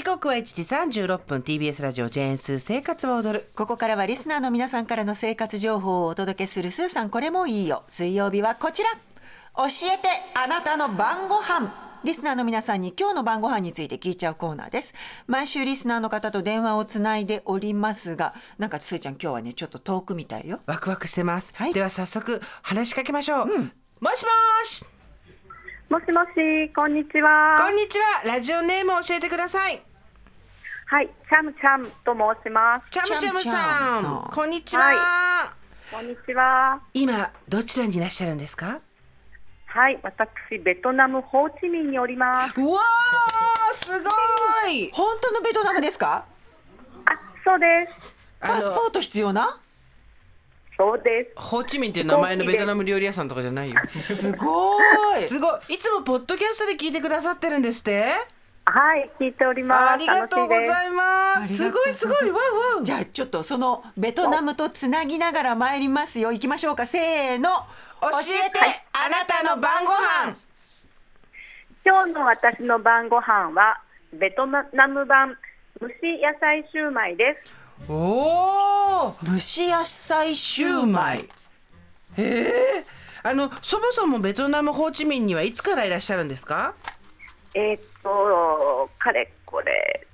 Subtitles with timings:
[0.00, 1.40] 時刻は1時36分。
[1.42, 3.50] TBS ラジオジェーンスー生活を踊る。
[3.54, 7.10] ここからはリスナーの皆さんからの生活情報をお届けするスーさん。
[7.10, 7.82] これもいいよ。
[7.86, 8.88] 水曜日はこちら。
[8.92, 11.70] 教えてあなたの晩ご飯。
[12.02, 14.94] リスナーの皆さんに今日の晩ご飯について聞いちゃうコーナーです。
[15.26, 20.60] 毎週リスナーの方と電話をつないでおりますがなんかスーちゃん今日はねちょっと遠くみたいよ。
[20.64, 21.74] ワクワクしてます、はい。
[21.74, 23.60] では早速話しかけましょう、もし
[24.00, 24.12] も
[24.64, 24.82] し。
[25.90, 27.56] もしもし、こんにちは。
[27.58, 28.22] こんにちは。
[28.24, 29.82] ラジオネームを教えてください
[30.90, 32.90] はい、チャムチャムと申します。
[32.90, 34.30] チャムチャムさんムさん。
[34.32, 35.52] こんにちは、は
[35.92, 36.80] こんにちは。
[36.92, 38.80] 今どちらにいらっしゃるんですか？
[39.66, 42.60] はい、私、ベトナムホーチミンにおります。
[42.60, 44.10] うわーすご
[44.68, 44.90] い。
[44.90, 46.24] 本当のベトナムですか？
[47.04, 47.12] あ、
[47.44, 48.16] そうです。
[48.40, 49.60] パスポート必要な？
[50.76, 51.40] そうです。
[51.40, 53.76] ホーチミンっていう名前のベトナム料理屋さんとかじゃないよ。
[53.86, 54.76] すご
[55.16, 55.22] い。
[55.22, 55.74] すごい。
[55.74, 58.06] いつもポッドキャストで聞いてくださってるんですって？
[58.72, 59.90] はい、聞いております。
[59.94, 61.38] ありがとうございます。
[61.38, 61.70] あす。
[61.70, 62.30] ございますごい。
[62.30, 66.30] わうわうじゃあちょっとそのベトナムとつなぎながら参りますよ。
[66.32, 66.86] 行きましょうか。
[66.86, 67.50] せーの。
[68.00, 68.08] 教
[68.46, 68.58] えて
[68.92, 70.36] あなたの晩ご飯。
[71.84, 73.80] 今日の私の晩ご飯は、
[74.12, 75.36] ベトナム版
[75.80, 77.54] 蒸し野菜シューマイです。
[77.88, 81.28] おお蒸し野菜シューマイ。
[82.16, 82.84] へえ
[83.22, 86.74] あのそもそもベトナムホーチミンにはいつからいらっしゃるんですか？
[87.54, 90.06] えーっと、かれこれ、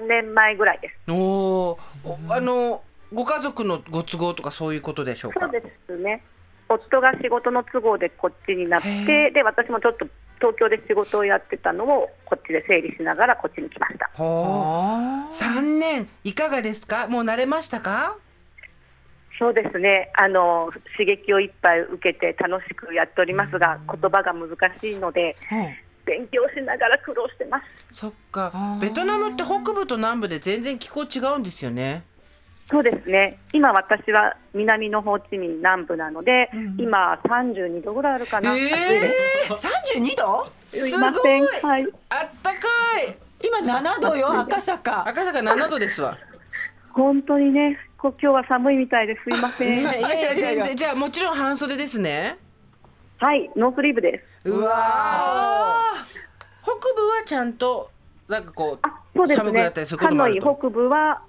[0.00, 1.10] 3年前ぐらいです。
[1.10, 5.40] おーおあのご家族のご都合とかそういうことでしょうか？
[5.40, 6.22] そうですね。
[6.68, 10.06] 夫が仕事の都合でこっちになっへて、で私もちょっと
[10.38, 14.10] 東京で仕事をやってたのをこっちで整理しながらこっちに来ました。
[14.14, 17.06] ほうあ三年いかがですか？
[17.06, 18.16] もう慣れましたか？
[19.38, 20.10] そうですね。
[20.14, 27.64] あの刺激をいっぱい受けて楽しくやっておりますが、言葉が難しいのでー勉強しながら苦労してます。
[27.90, 28.52] そっか。
[28.80, 32.04] ベトナムって北部と南部で全然気候違うんですよね。
[32.66, 33.38] そうですね。
[33.52, 36.76] 今私は南のホーチミン南部なので、うん。
[36.78, 38.52] 今32度ぐらいあるかな。
[38.52, 38.70] 暑いで
[39.54, 39.66] す。
[39.66, 41.46] 32度すいません。
[41.46, 41.70] すごい。
[41.70, 41.86] はい。
[42.08, 42.58] あったか
[43.06, 43.16] い。
[43.44, 45.06] 今7度よ赤坂。
[45.08, 46.16] 赤坂7度ですわ。
[46.92, 49.80] 本当にね、こ今日は寒いみたいですいません。
[49.80, 52.38] いやいや全然じゃあもちろん半袖ですね。
[53.18, 54.48] はい、ノースリーブです。
[54.48, 54.72] うわ
[56.94, 57.90] 部はちゃんと
[58.28, 59.44] なんかこうあ、そうですね。
[59.46, 60.46] 寒くなったりするこハともあると。
[60.46, 61.22] ノイ北部は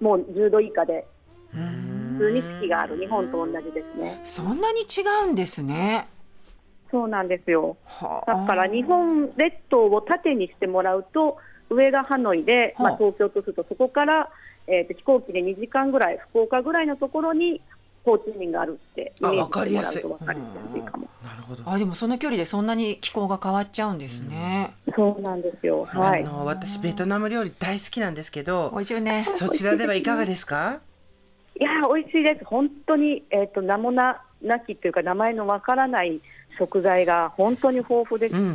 [0.00, 1.06] もう10度以下で
[1.52, 4.20] 普通に四季がある日本と同じですね。
[4.24, 6.06] そんなに違うんですね。
[6.90, 7.76] そうなんですよ。
[7.86, 8.34] はあ。
[8.40, 11.38] だから日本列島を縦にしてもらうと
[11.70, 12.94] 上がハノイで、まはあ。
[12.94, 14.28] あ、東京とするとそこから、
[14.66, 17.60] えー、と飛行機で2時間ぐらい福岡ぐらいのところに
[18.04, 19.92] ホーチミンがあるってイあメージわかりやすい。
[19.92, 21.08] してもらうと分かりやすいかも。
[21.24, 21.62] なるほど。
[21.70, 25.84] あでもその距離でそんなに気候が変わっちゃうんですね、そうなんですよ。
[25.84, 26.24] はい。
[26.24, 30.80] あの私ベトナム料理大好きなんですけど美味しいよねそちらではいかがですか？
[31.58, 32.44] いやー美味しいです。
[32.44, 36.20] 本当にえっ、と名もななきというか名前のわからない
[36.58, 38.54] 食材が本当に豊富ですし、うん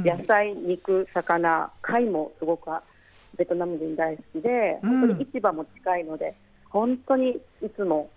[0.00, 2.70] ん野菜、肉、魚、貝もすごく
[3.36, 6.34] ベトナム人大好きで、うん本当に市場も近いので、
[6.68, 7.30] 本当に
[7.62, 8.10] いつも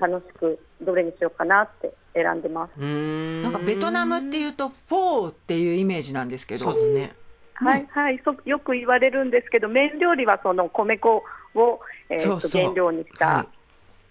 [0.00, 2.78] 楽しくどれにしようかなって選んでます。
[2.78, 6.72] なんかベトナムっていうとフォーっていうイメージなんですけど。
[6.72, 7.14] そうだね。
[7.54, 11.22] はいはい、そよく言われるんですけど、麺料理はその米粉
[11.54, 11.80] を、
[12.10, 12.62] えーとそうそう。
[12.62, 13.46] 原料にした、、は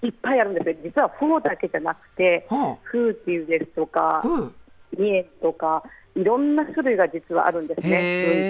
[0.01, 0.07] い。
[0.09, 0.75] っぱいあるんですよ。
[0.83, 4.23] 実はフォーだけじゃなくて、はフーティーですとか
[4.97, 5.83] あ、うんミエとか、
[6.15, 7.97] いろんな種類が実はあるんですへね、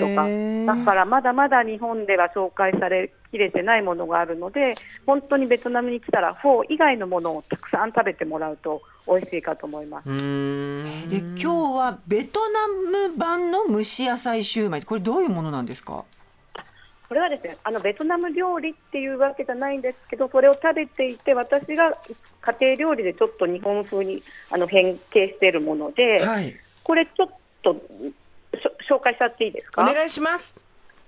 [0.04, 0.84] ー分とか。
[0.84, 10.10] だからまだまだ日本では紹介されきれてないものがあるので、本当にベトナムに来たら、フォー以外のものをたくさん食べてもらうと美味しいかと思います。
[10.10, 12.68] で今日はベトナ
[13.10, 14.84] ム版の蒸し野菜シューマイ。
[14.84, 16.06] これどういうものなんですか？
[17.08, 21.94] これはですねあのベトナム料理っていうわけじゃないんですけどそれを食べていて私が
[22.42, 24.22] 家庭料理でちょっと日本風に
[24.52, 26.56] あの変形しているもので、はい。
[26.84, 27.30] これちょっ
[27.64, 27.82] と
[28.90, 29.82] 紹介しちゃっていいですか？
[29.82, 30.56] お願いします。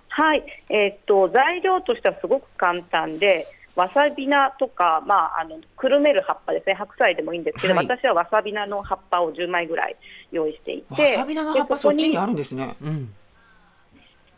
[0.09, 3.45] はい、えーっと材料としてはすごく簡単で
[3.75, 6.73] わさび菜とか、まあ、あのくるめる葉っぱですね。
[6.73, 7.85] 白菜でもいいんですけど、はい。
[7.85, 9.95] 私はわさび菜の葉っぱを10枚ぐらい
[10.31, 12.75] 用意していてわさび菜の葉っぱそっちにあるんですね。
[12.81, 13.13] うん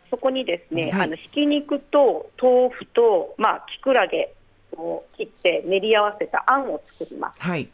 [0.10, 4.34] そこにですね、はいあのひき肉と豆腐と、まあ、きくらげ
[4.74, 7.40] を切って練り合わせたあんを作ります。
[7.40, 7.68] はい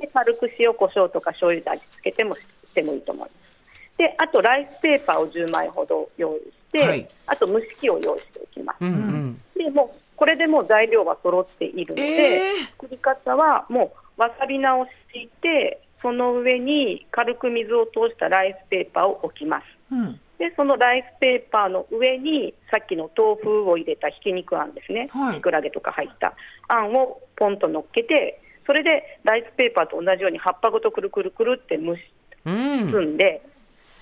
[0.00, 2.42] で軽く塩コショウとか醤油で味付けてもし
[2.74, 3.98] てもいいと思います。
[3.98, 8.76] であとライスペーパーを10枚ほど用意して、はいあと蒸し器を用意しておきます。
[8.80, 19.64] うんうんでもうこれでもう材料は揃っているので、えー作り方はもうわさび菜を敷いてその上に軽く水を通したライスペーパーを置きます。
[19.92, 25.36] うんででそのライスペーパーの上にさっきの豆腐を入れたひき肉あんですね、はい。
[25.36, 26.34] きくらげとか入った
[26.66, 32.00] あんをポンと乗っけてそれでライスペーパーと同じように葉っぱごとくるくるくるって蒸し
[32.44, 32.90] うん。
[32.90, 33.40] 包んで、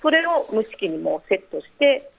[0.01, 2.09] それを蒸し器にもうセットして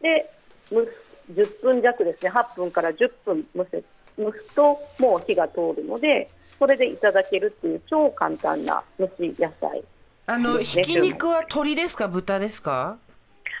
[0.00, 0.30] で
[0.70, 0.88] 蒸す
[1.34, 2.30] 10分弱ですね。
[2.30, 3.82] 8分から10分蒸せ
[4.18, 4.62] 蒸すと
[4.98, 9.84] もう火が通るのでそれでいただけるっていう超簡単な蒸し野菜。
[10.26, 10.64] あのね。
[10.64, 12.96] ひき肉は鶏ですか豚ですか？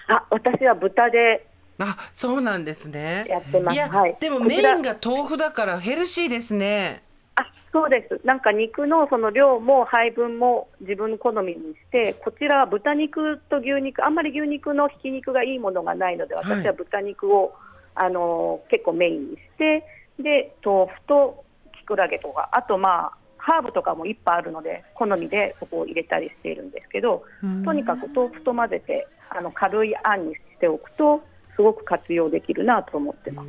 [0.08, 1.46] あ私は豚で
[1.78, 3.24] あそうなんですね。
[3.28, 3.74] やってます。
[3.74, 4.16] いや、はい。
[4.18, 7.04] でもメインが豆腐だからヘルシーですね。
[7.36, 8.20] あそうです。
[8.26, 16.44] なんか肉のその量も配分も自分の好みにしてこちらは豚肉と牛肉あんまり牛肉のひき肉がいいものがないのではい。
[16.46, 17.54] 私は豚肉を、
[17.94, 19.84] あの結構メインにして
[20.18, 21.44] で豆腐と
[21.80, 23.17] きくらげとかあとまあ
[23.48, 27.24] ハーブとかもいっぱいあるので好みでそこを入れたりしているんですけど
[27.64, 31.22] とにかく豆腐と混ぜてあの軽いあんにしておくと
[31.56, 33.48] すごく活用できるなと思ってます。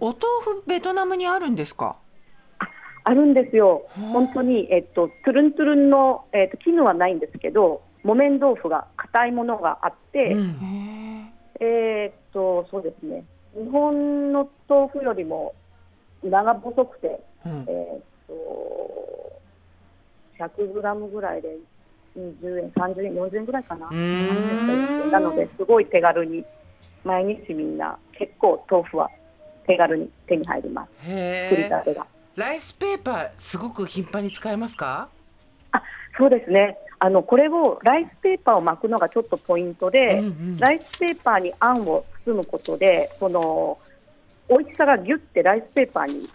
[0.00, 0.18] お豆
[0.60, 1.96] 腐ベトナムにあるんですか？
[3.06, 11.30] あるんですよ、本当に、えっと、トゥルントゥルンの、えっと、絹はないんですけど、木綿豆腐が硬いものがあって、うん。
[11.60, 12.10] えー。
[12.10, 15.54] っと、そうですね、日本の豆腐よりも
[16.22, 17.66] 長細くて、うん。
[17.68, 19.40] えーっと、
[20.38, 21.56] 100グラムぐらいで
[22.16, 23.88] 20円、30円、40円ぐらいかな。
[23.90, 25.10] ん。
[25.10, 26.44] なので、すごい手軽に、
[27.04, 29.10] 毎日みんな、結構豆腐は
[29.66, 32.06] 手軽に手に入ります、作りたてが。
[32.36, 35.08] ライスペーパーすごく頻繁に使えますか？
[35.72, 35.82] あ
[36.18, 36.76] そうですね。
[36.98, 40.56] あのこれをライスペーパーを巻くのがちょっとポイントで、うんうん。
[40.56, 43.78] ライスペーパーにあんを包むことでその
[44.48, 46.28] 美味しさがぎゅってライスペーパーに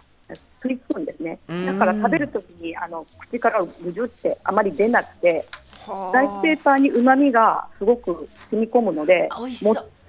[0.61, 1.39] 吸い付くんですね。
[1.47, 1.65] うん。
[1.65, 5.45] だから食べるときにあの口からぐじゅってあまり出なくて
[5.87, 6.17] はあ。
[6.17, 9.47] ライスペーパーにうまみがすごく染み込むのでもっ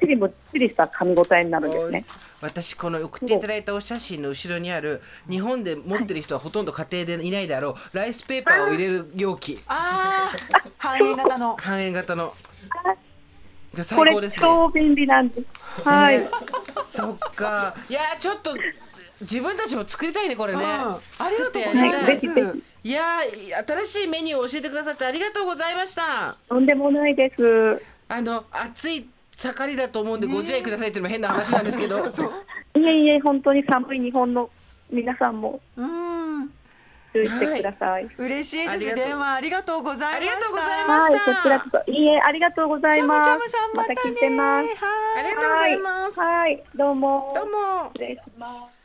[0.01, 2.03] ちりもっちりした噛み応えになるんですね。
[2.41, 9.59] 私この送っていただいたお写真の後ろにある日本で持ってる人はほとんど家庭でいないだろうライスペーパーを入れる容器。
[9.67, 10.71] あー。
[10.79, 11.57] 半円型の。
[11.57, 12.35] 半円型の。
[13.77, 14.43] こ最れ高ですね。
[14.43, 15.83] 超便利なんです。
[15.83, 16.29] はい。
[16.89, 17.75] そっか。
[17.89, 18.57] いやちょっと
[19.21, 20.63] 自分たちも作りたいねこれね。
[20.63, 20.69] うん。
[20.69, 20.99] あ
[21.31, 22.07] りがとうございます。
[22.07, 22.53] ぜひぜ
[22.83, 23.03] いや
[23.85, 26.37] 新しいメニューを教えてくださってありがとうございました。
[26.49, 27.83] とんでもないです。
[28.09, 29.07] あの暑い
[29.37, 32.09] 盛りだと思うんでご自愛くださいっていうのも変な話なんですけど。
[32.11, 32.33] そう
[32.79, 34.49] いえいえ、本当に寒い日本の
[34.91, 35.61] 皆さんも。
[35.77, 36.51] うん。
[37.13, 38.09] 注意してください。
[38.19, 40.17] 嬉しいです電話ありがとうございました。
[40.17, 41.35] ありがとうございはい、ました。
[41.35, 43.31] こちらこそ、いいえ、ありがとうございチャムます。
[43.31, 44.69] チャムさんまたね聞いてます。
[45.19, 46.21] ありがとうございます。
[46.21, 47.33] はい、はい、どうも。
[47.35, 47.91] どうも。
[47.95, 48.80] 失礼します。